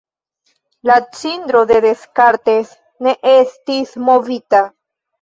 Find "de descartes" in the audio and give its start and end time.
1.73-2.75